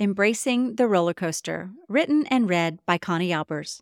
Embracing 0.00 0.76
the 0.76 0.86
Roller 0.86 1.12
Coaster, 1.12 1.70
written 1.88 2.24
and 2.26 2.48
read 2.48 2.78
by 2.86 2.98
Connie 2.98 3.30
Albers. 3.30 3.80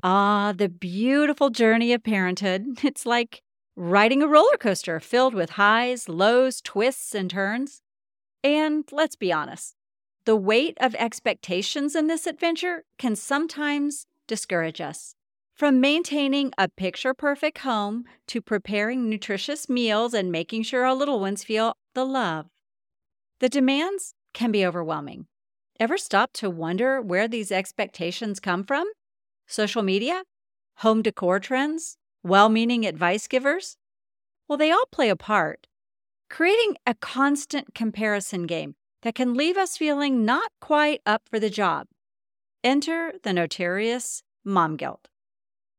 Ah, 0.00 0.54
the 0.56 0.68
beautiful 0.68 1.50
journey 1.50 1.92
of 1.92 2.04
parenthood. 2.04 2.78
It's 2.84 3.04
like 3.04 3.42
riding 3.74 4.22
a 4.22 4.28
roller 4.28 4.56
coaster 4.56 5.00
filled 5.00 5.34
with 5.34 5.50
highs, 5.50 6.08
lows, 6.08 6.60
twists, 6.60 7.16
and 7.16 7.28
turns. 7.28 7.82
And 8.44 8.84
let's 8.92 9.16
be 9.16 9.32
honest, 9.32 9.74
the 10.24 10.36
weight 10.36 10.78
of 10.80 10.94
expectations 10.94 11.96
in 11.96 12.06
this 12.06 12.24
adventure 12.24 12.84
can 12.96 13.16
sometimes 13.16 14.06
discourage 14.28 14.80
us. 14.80 15.16
From 15.52 15.80
maintaining 15.80 16.52
a 16.56 16.68
picture 16.68 17.12
perfect 17.12 17.58
home 17.58 18.04
to 18.28 18.40
preparing 18.40 19.08
nutritious 19.08 19.68
meals 19.68 20.14
and 20.14 20.30
making 20.30 20.62
sure 20.62 20.84
our 20.84 20.94
little 20.94 21.18
ones 21.18 21.42
feel 21.42 21.74
the 21.94 22.06
love. 22.06 22.46
The 23.40 23.48
demands 23.48 24.14
can 24.32 24.50
be 24.52 24.64
overwhelming. 24.64 25.26
Ever 25.80 25.96
stop 25.96 26.32
to 26.34 26.50
wonder 26.50 27.00
where 27.00 27.28
these 27.28 27.52
expectations 27.52 28.40
come 28.40 28.64
from? 28.64 28.90
Social 29.46 29.82
media? 29.82 30.24
Home 30.78 31.02
decor 31.02 31.40
trends? 31.40 31.96
Well 32.22 32.48
meaning 32.48 32.84
advice 32.84 33.28
givers? 33.28 33.76
Well, 34.48 34.58
they 34.58 34.70
all 34.70 34.86
play 34.90 35.08
a 35.08 35.16
part, 35.16 35.66
creating 36.28 36.76
a 36.86 36.94
constant 36.94 37.74
comparison 37.74 38.46
game 38.46 38.74
that 39.02 39.14
can 39.14 39.34
leave 39.34 39.56
us 39.56 39.76
feeling 39.76 40.24
not 40.24 40.50
quite 40.60 41.00
up 41.06 41.22
for 41.30 41.38
the 41.38 41.50
job. 41.50 41.86
Enter 42.64 43.12
the 43.22 43.32
notorious 43.32 44.22
mom 44.44 44.76
guilt. 44.76 45.08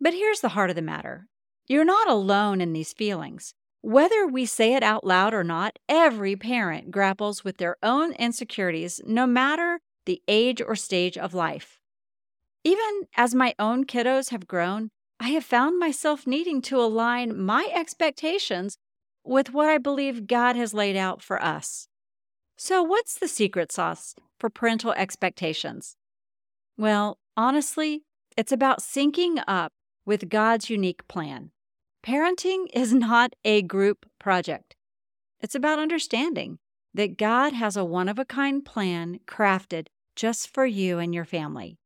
But 0.00 0.14
here's 0.14 0.40
the 0.40 0.50
heart 0.50 0.70
of 0.70 0.76
the 0.76 0.82
matter 0.82 1.28
you're 1.68 1.84
not 1.84 2.08
alone 2.08 2.60
in 2.60 2.72
these 2.72 2.92
feelings. 2.92 3.54
Whether 3.82 4.28
we 4.28 4.46
say 4.46 4.74
it 4.74 4.84
out 4.84 5.04
loud 5.04 5.34
or 5.34 5.42
not, 5.42 5.76
every 5.88 6.36
parent 6.36 6.92
grapples 6.92 7.42
with 7.42 7.56
their 7.56 7.76
own 7.82 8.12
insecurities, 8.12 9.00
no 9.04 9.26
matter 9.26 9.80
the 10.06 10.22
age 10.28 10.62
or 10.62 10.76
stage 10.76 11.18
of 11.18 11.34
life. 11.34 11.80
Even 12.62 13.02
as 13.16 13.34
my 13.34 13.54
own 13.58 13.84
kiddos 13.84 14.30
have 14.30 14.46
grown, 14.46 14.90
I 15.18 15.30
have 15.30 15.44
found 15.44 15.80
myself 15.80 16.28
needing 16.28 16.62
to 16.62 16.80
align 16.80 17.36
my 17.36 17.68
expectations 17.74 18.78
with 19.24 19.52
what 19.52 19.68
I 19.68 19.78
believe 19.78 20.28
God 20.28 20.54
has 20.54 20.72
laid 20.72 20.96
out 20.96 21.20
for 21.20 21.42
us. 21.42 21.88
So, 22.56 22.84
what's 22.84 23.18
the 23.18 23.26
secret 23.26 23.72
sauce 23.72 24.14
for 24.38 24.48
parental 24.48 24.92
expectations? 24.92 25.96
Well, 26.76 27.18
honestly, 27.36 28.04
it's 28.36 28.52
about 28.52 28.80
syncing 28.80 29.42
up 29.48 29.72
with 30.04 30.28
God's 30.28 30.70
unique 30.70 31.06
plan. 31.08 31.50
Parenting 32.04 32.66
is 32.74 32.92
not 32.92 33.34
a 33.44 33.62
group 33.62 34.06
project. 34.18 34.74
It's 35.40 35.54
about 35.54 35.78
understanding 35.78 36.58
that 36.92 37.16
God 37.16 37.52
has 37.52 37.76
a 37.76 37.84
one 37.84 38.08
of 38.08 38.18
a 38.18 38.24
kind 38.24 38.64
plan 38.64 39.20
crafted 39.24 39.86
just 40.16 40.52
for 40.52 40.66
you 40.66 40.98
and 40.98 41.14
your 41.14 41.24
family. 41.24 41.78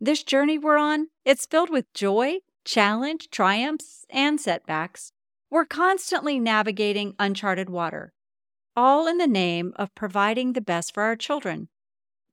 This 0.00 0.24
journey 0.24 0.58
we're 0.58 0.78
on, 0.78 1.10
it's 1.24 1.46
filled 1.46 1.70
with 1.70 1.92
joy, 1.94 2.38
challenge, 2.64 3.30
triumphs, 3.30 4.04
and 4.10 4.40
setbacks. 4.40 5.12
We're 5.48 5.64
constantly 5.64 6.40
navigating 6.40 7.14
uncharted 7.20 7.70
water, 7.70 8.12
all 8.74 9.06
in 9.06 9.18
the 9.18 9.28
name 9.28 9.74
of 9.76 9.94
providing 9.94 10.54
the 10.54 10.60
best 10.60 10.92
for 10.92 11.04
our 11.04 11.14
children. 11.14 11.68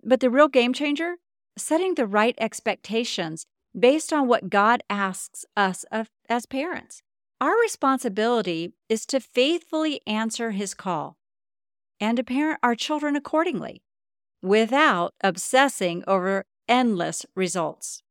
But 0.03 0.19
the 0.19 0.31
real 0.31 0.47
game 0.47 0.73
changer? 0.73 1.17
Setting 1.55 1.93
the 1.93 2.07
right 2.07 2.33
expectations 2.39 3.45
based 3.77 4.11
on 4.11 4.27
what 4.27 4.49
God 4.49 4.81
asks 4.89 5.45
us 5.55 5.85
of, 5.91 6.09
as 6.27 6.47
parents. 6.47 7.03
Our 7.41 7.57
responsibility 7.61 8.73
is 8.89 9.05
to 9.07 9.21
faithfully 9.21 10.01
answer 10.05 10.51
His 10.51 10.73
call 10.73 11.17
and 11.99 12.17
to 12.17 12.23
parent 12.23 12.59
our 12.61 12.75
children 12.75 13.15
accordingly 13.15 13.81
without 14.41 15.13
obsessing 15.21 16.03
over 16.05 16.45
endless 16.67 17.25
results. 17.35 18.03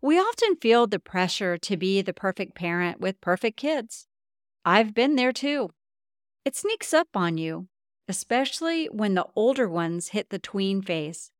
We 0.00 0.18
often 0.18 0.56
feel 0.56 0.86
the 0.86 1.00
pressure 1.00 1.58
to 1.58 1.76
be 1.76 2.00
the 2.00 2.12
perfect 2.12 2.54
parent 2.54 3.00
with 3.00 3.20
perfect 3.20 3.56
kids. 3.56 4.06
I've 4.64 4.94
been 4.94 5.16
there 5.16 5.32
too. 5.32 5.70
It 6.44 6.54
sneaks 6.54 6.94
up 6.94 7.08
on 7.14 7.38
you, 7.38 7.68
especially 8.08 8.86
when 8.86 9.14
the 9.14 9.26
older 9.34 9.68
ones 9.68 10.08
hit 10.08 10.30
the 10.30 10.38
tween 10.38 10.80
phase. 10.80 11.32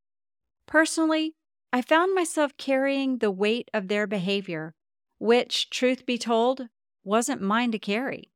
Personally, 0.66 1.34
I 1.72 1.82
found 1.82 2.14
myself 2.14 2.56
carrying 2.56 3.18
the 3.18 3.30
weight 3.30 3.70
of 3.72 3.88
their 3.88 4.06
behavior, 4.06 4.74
which, 5.18 5.70
truth 5.70 6.06
be 6.06 6.18
told, 6.18 6.68
wasn't 7.04 7.40
mine 7.40 7.70
to 7.72 7.78
carry. 7.78 8.30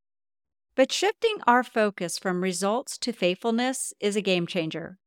But 0.75 0.93
shifting 0.93 1.39
our 1.47 1.65
focus 1.65 2.19
from 2.19 2.43
results 2.43 2.99
to 2.99 3.13
faithfulness 3.13 3.93
is 3.99 4.15
a 4.15 4.23
game 4.23 4.47
changer. 4.47 4.99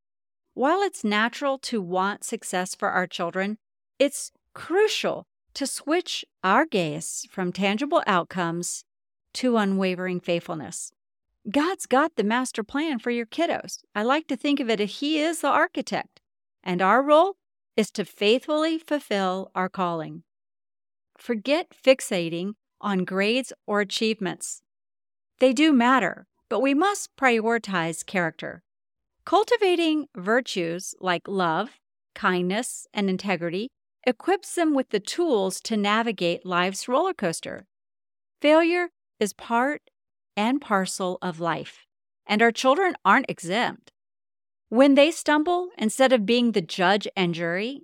While 0.53 0.81
it's 0.81 1.03
natural 1.03 1.57
to 1.59 1.81
want 1.81 2.25
success 2.25 2.75
for 2.75 2.89
our 2.89 3.07
children, 3.07 3.57
it's 3.97 4.31
crucial 4.53 5.27
to 5.53 5.65
switch 5.65 6.25
our 6.43 6.65
gaze 6.65 7.25
from 7.31 7.53
tangible 7.53 8.03
outcomes 8.05 8.83
to 9.35 9.57
unwavering 9.57 10.19
faithfulness. 10.19 10.91
God's 11.49 11.85
got 11.85 12.15
the 12.15 12.23
master 12.23 12.63
plan 12.63 12.99
for 12.99 13.11
your 13.11 13.25
kiddos. 13.25 13.79
I 13.95 14.03
like 14.03 14.27
to 14.27 14.35
think 14.35 14.59
of 14.59 14.69
it 14.69 14.79
as 14.81 14.99
He 14.99 15.19
is 15.19 15.41
the 15.41 15.47
architect, 15.47 16.19
and 16.63 16.81
our 16.81 17.01
role 17.01 17.37
is 17.77 17.89
to 17.91 18.05
faithfully 18.05 18.77
fulfill 18.77 19.51
our 19.55 19.69
calling. 19.69 20.23
Forget 21.17 21.67
fixating 21.71 22.55
on 22.81 23.05
grades 23.05 23.53
or 23.65 23.79
achievements. 23.79 24.61
They 25.39 25.53
do 25.53 25.71
matter, 25.71 26.27
but 26.49 26.61
we 26.61 26.73
must 26.73 27.15
prioritize 27.15 28.05
character. 28.05 28.63
Cultivating 29.25 30.07
virtues 30.15 30.93
like 30.99 31.27
love, 31.27 31.69
kindness, 32.13 32.87
and 32.93 33.09
integrity 33.09 33.69
equips 34.05 34.55
them 34.55 34.73
with 34.73 34.89
the 34.89 34.99
tools 34.99 35.61
to 35.61 35.77
navigate 35.77 36.45
life's 36.45 36.87
roller 36.87 37.13
coaster. 37.13 37.65
Failure 38.41 38.89
is 39.19 39.33
part 39.33 39.81
and 40.35 40.59
parcel 40.59 41.17
of 41.21 41.39
life, 41.39 41.85
and 42.25 42.41
our 42.41 42.51
children 42.51 42.95
aren't 43.05 43.29
exempt. 43.29 43.91
When 44.69 44.95
they 44.95 45.11
stumble, 45.11 45.69
instead 45.77 46.13
of 46.13 46.25
being 46.25 46.51
the 46.53 46.61
judge 46.61 47.07
and 47.15 47.35
jury, 47.35 47.83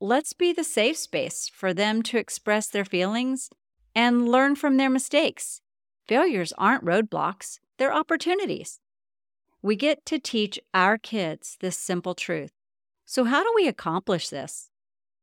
let's 0.00 0.32
be 0.32 0.52
the 0.52 0.64
safe 0.64 0.96
space 0.96 1.50
for 1.52 1.74
them 1.74 2.02
to 2.04 2.18
express 2.18 2.68
their 2.68 2.84
feelings 2.84 3.50
and 3.98 4.28
learn 4.28 4.54
from 4.54 4.76
their 4.76 4.88
mistakes. 4.88 5.60
Failures 6.06 6.52
aren't 6.56 6.84
roadblocks, 6.84 7.58
they're 7.78 7.92
opportunities. 7.92 8.78
We 9.60 9.74
get 9.74 10.06
to 10.06 10.20
teach 10.20 10.60
our 10.72 10.98
kids 10.98 11.56
this 11.58 11.76
simple 11.76 12.14
truth. 12.14 12.52
So, 13.04 13.24
how 13.24 13.42
do 13.42 13.52
we 13.56 13.66
accomplish 13.66 14.28
this? 14.28 14.70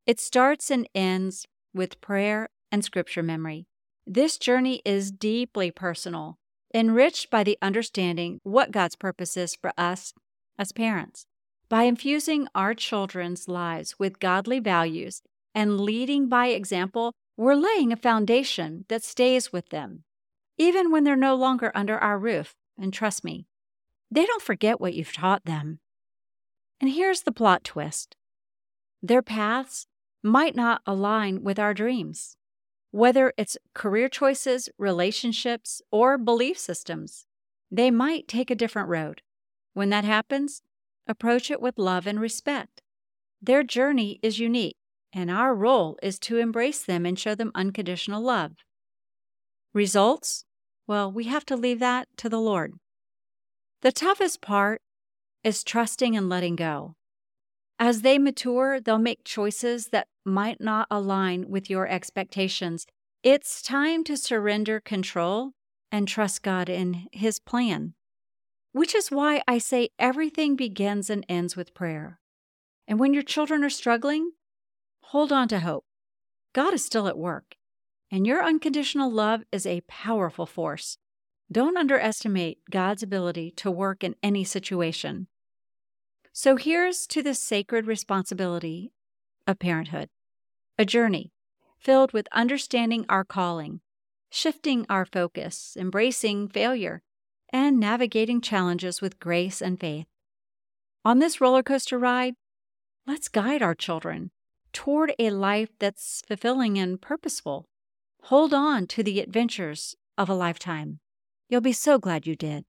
It 0.06 0.19
starts 0.19 0.69
and 0.69 0.90
ends 0.94 1.47
with 1.74 2.02
prayer 2.02 2.50
and 2.69 2.84
scripture 2.84 3.24
memory. 3.24 3.66
This 4.06 4.38
journey 4.38 4.81
is 4.84 5.09
deeply 5.09 5.72
personal, 5.72 6.38
enriched 6.74 7.30
by 7.30 7.46
the 7.46 7.57
understanding 7.62 8.42
what 8.44 8.72
God's 8.72 8.97
purpose 8.97 9.38
is 9.38 9.56
for 9.56 9.72
us 9.78 10.13
as 10.59 10.74
parents. 10.74 11.28
By 11.69 11.84
infusing 11.84 12.50
our 12.53 12.74
children's 12.74 13.47
lives 13.47 13.96
with 13.97 14.19
godly 14.19 14.59
values 14.59 15.22
and 15.53 15.80
leading 15.80 16.28
by 16.28 16.47
example, 16.47 17.13
we're 17.38 17.56
laying 17.56 17.91
a 17.91 17.97
foundation 17.97 18.85
that 18.88 19.03
stays 19.03 19.51
with 19.51 19.69
them, 19.69 20.03
even 20.57 20.91
when 20.91 21.03
they're 21.03 21.16
no 21.16 21.35
longer 21.35 21.72
under 21.75 21.97
our 21.97 22.18
roof. 22.18 22.56
And 22.78 22.94
trust 22.94 23.23
me, 23.23 23.47
they 24.09 24.25
don't 24.25 24.41
forget 24.41 24.79
what 24.79 24.94
you've 24.94 25.13
taught 25.13 25.45
them. 25.45 25.79
And 26.79 26.91
here's 26.91 27.22
the 27.22 27.31
plot 27.31 27.63
twist 27.63 28.16
their 29.01 29.22
paths 29.22 29.88
might 30.24 30.56
not 30.56 30.81
align 30.88 31.44
with 31.44 31.59
our 31.59 31.74
dreams, 31.74 32.38
whether 32.91 33.34
it's 33.38 33.57
career 33.74 34.09
choices, 34.09 34.69
relationships, 34.78 35.81
or 35.91 36.18
belief 36.18 36.57
systems. 36.57 37.25
They 37.69 37.91
might 37.91 38.28
take 38.28 38.50
a 38.50 38.56
different 38.56 38.90
road. 38.90 39.22
When 39.74 39.90
that 39.90 40.06
happens, 40.06 40.62
approach 41.07 41.51
it 41.51 41.62
with 41.62 41.78
love 41.78 42.07
and 42.07 42.19
respect. 42.19 42.81
Their 43.42 43.63
journey 43.63 44.19
is 44.24 44.39
unique, 44.39 44.77
and 45.15 45.31
our 45.31 45.56
role 45.56 45.97
is 46.03 46.19
to 46.19 46.38
embrace 46.38 46.83
them 46.83 47.06
and 47.06 47.17
show 47.17 47.33
them 47.33 47.51
unconditional 47.56 48.21
love. 48.21 48.51
Results? 49.73 50.45
Well, 50.85 51.12
we 51.12 51.23
have 51.23 51.45
to 51.47 51.56
leave 51.56 51.79
that 51.79 52.07
to 52.17 52.29
the 52.29 52.39
Lord. 52.39 52.73
The 53.81 53.91
toughest 53.91 54.41
part 54.41 54.81
is 55.44 55.63
trusting 55.63 56.15
and 56.15 56.29
letting 56.29 56.56
go. 56.56 56.95
As 57.79 58.01
they 58.01 58.19
mature, 58.19 58.79
they'll 58.79 59.00
make 59.00 59.23
choices 59.23 59.88
that 59.88 60.07
might 60.23 60.62
not 60.62 60.88
align 60.91 61.50
with 61.50 61.69
your 61.69 61.88
expectations. 61.88 62.85
It's 63.23 63.62
time 63.62 64.03
to 64.03 64.15
surrender 64.17 64.79
control 64.79 65.53
and 65.91 66.07
trust 66.07 66.44
God 66.44 66.69
in 66.69 67.07
His 67.12 67.39
plan 67.39 67.95
which 68.75 68.94
is 68.94 69.09
why 69.09 69.41
I 69.47 69.57
say 69.57 69.88
everything 69.97 70.57
begins 70.57 71.09
and 71.09 71.25
ends 71.29 71.56
with 71.56 71.73
prayer. 71.73 72.19
And 72.89 73.00
when 73.00 73.13
your 73.13 73.23
children 73.23 73.63
are 73.63 73.69
struggling, 73.69 74.31
hold 75.10 75.31
on 75.31 75.48
to 75.48 75.60
hope. 75.60 75.86
God 76.54 76.74
is 76.74 76.84
still 76.84 77.07
at 77.07 77.18
work, 77.18 77.56
and 78.12 78.25
your 78.25 78.44
unconditional 78.44 79.12
love 79.12 79.44
is 79.52 79.66
a 79.66 79.81
powerful 79.88 80.46
force. 80.46 80.98
Don't 81.52 81.78
underestimate 81.78 82.60
God's 82.72 83.04
ability 83.04 83.52
to 83.57 83.69
work 83.69 84.04
in 84.04 84.16
any 84.24 84.44
situation. 84.44 85.28
So 86.34 86.56
here's 86.56 87.06
to 87.07 87.22
the 87.22 87.36
sacred 87.36 87.86
responsibility 87.86 88.92
of 89.46 89.60
parenthood 89.60 90.10
a 90.78 90.86
journey 90.86 91.31
filled 91.80 92.12
with 92.12 92.28
understanding 92.31 93.06
our 93.08 93.24
calling, 93.24 93.81
shifting 94.30 94.86
our 94.90 95.06
focus, 95.06 95.78
embracing 95.80 96.50
failure, 96.50 97.04
and 97.54 97.80
navigating 97.80 98.42
challenges 98.42 99.01
with 99.01 99.19
grace 99.19 99.62
and 99.62 99.80
faith. 99.80 100.08
On 101.06 101.19
this 101.19 101.40
roller 101.40 101.63
coaster 101.63 102.00
ride, 102.00 102.34
let's 103.06 103.28
guide 103.28 103.62
our 103.62 103.75
children 103.75 104.31
toward 104.75 105.13
a 105.18 105.30
life 105.30 105.69
that's 105.80 106.22
fulfilling 106.27 106.77
and 106.77 107.01
purposeful. 107.01 107.66
Hold 108.24 108.54
on 108.54 108.88
to 108.88 109.04
the 109.04 109.22
adventures 109.22 109.95
of 110.18 110.30
a 110.30 110.36
lifetime. 110.36 111.00
You'll 111.50 111.62
be 111.62 111.74
so 111.74 111.98
glad 111.98 112.27
you 112.27 112.36
did. 112.36 112.63